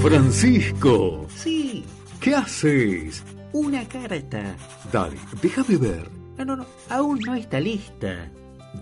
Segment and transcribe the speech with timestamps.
[0.00, 1.84] Francisco, Sí,
[2.20, 3.24] ¿qué haces?
[3.52, 4.54] una carta.
[4.92, 6.08] Dale, déjame ver.
[6.38, 8.30] No, no, no, aún no está lista.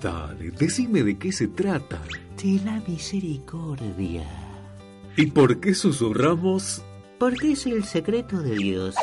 [0.02, 2.02] Dale, decime de qué se trata.
[2.42, 4.24] De la misericordia.
[5.16, 6.82] ¿Y por qué susurramos?
[7.18, 8.94] Porque es el secreto de Dios.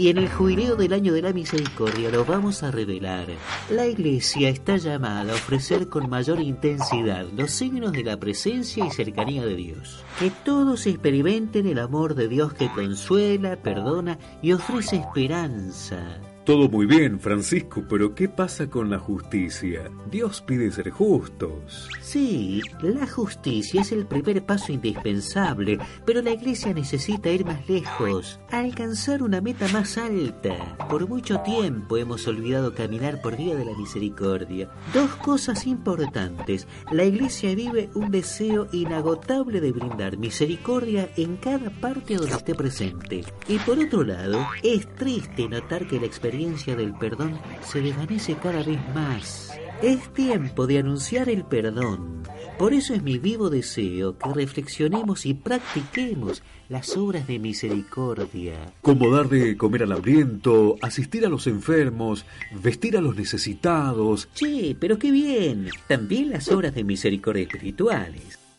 [0.00, 3.26] Y en el jubileo del año de la misericordia lo vamos a revelar.
[3.68, 8.90] La iglesia está llamada a ofrecer con mayor intensidad los signos de la presencia y
[8.90, 10.02] cercanía de Dios.
[10.18, 16.18] Que todos experimenten el amor de Dios que consuela, perdona y ofrece esperanza.
[16.50, 19.88] Todo muy bien, Francisco, pero ¿qué pasa con la justicia?
[20.10, 21.88] Dios pide ser justos.
[22.00, 28.40] Sí, la justicia es el primer paso indispensable, pero la iglesia necesita ir más lejos,
[28.50, 30.76] alcanzar una meta más alta.
[30.88, 34.68] Por mucho tiempo hemos olvidado caminar por vía de la misericordia.
[34.92, 36.66] Dos cosas importantes.
[36.90, 43.24] La iglesia vive un deseo inagotable de brindar misericordia en cada parte donde esté presente.
[43.46, 48.62] Y por otro lado, es triste notar que la experiencia del perdón se desvanece cada
[48.62, 49.52] vez más.
[49.82, 52.22] Es tiempo de anunciar el perdón.
[52.58, 58.72] Por eso es mi vivo deseo que reflexionemos y practiquemos las obras de misericordia.
[58.80, 62.24] Como dar de comer al hambriento, asistir a los enfermos,
[62.62, 64.28] vestir a los necesitados.
[64.34, 65.68] Che, pero qué bien.
[65.88, 68.49] También las obras de misericordia espirituales.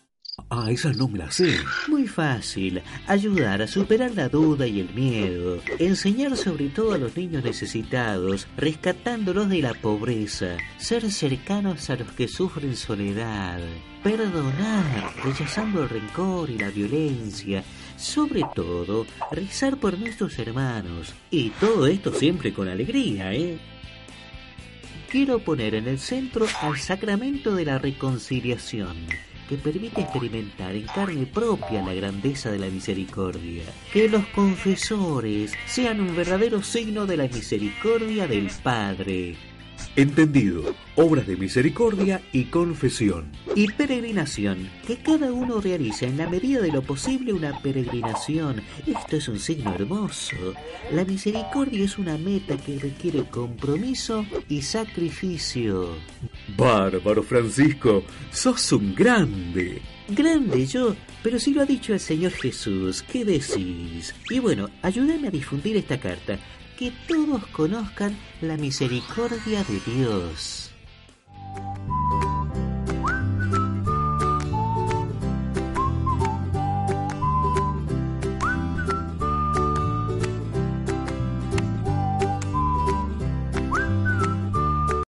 [0.53, 1.55] Ah, esas no me las sé.
[1.87, 2.81] Muy fácil.
[3.07, 5.61] Ayudar a superar la duda y el miedo.
[5.79, 10.57] Enseñar sobre todo a los niños necesitados, rescatándolos de la pobreza.
[10.77, 13.61] Ser cercanos a los que sufren soledad.
[14.03, 17.63] Perdonar, rechazando el rencor y la violencia.
[17.95, 21.13] Sobre todo, rezar por nuestros hermanos.
[21.29, 23.57] Y todo esto siempre con alegría, ¿eh?
[25.09, 28.97] Quiero poner en el centro al sacramento de la reconciliación
[29.51, 33.63] que permite experimentar en carne propia la grandeza de la misericordia.
[33.91, 39.35] Que los confesores sean un verdadero signo de la misericordia del Padre.
[39.97, 40.73] Entendido.
[40.95, 43.29] Obras de misericordia y confesión.
[43.53, 48.61] Y peregrinación, que cada uno realiza en la medida de lo posible una peregrinación.
[48.87, 50.53] Esto es un signo hermoso.
[50.93, 55.89] La misericordia es una meta que requiere compromiso y sacrificio.
[56.55, 58.03] Bárbaro, Francisco.
[58.31, 59.81] Sos un grande.
[60.09, 64.13] Grande yo, pero si lo ha dicho el Señor Jesús, ¿qué decís?
[64.29, 66.37] Y bueno, ayúdame a difundir esta carta,
[66.77, 70.71] que todos conozcan la misericordia de Dios.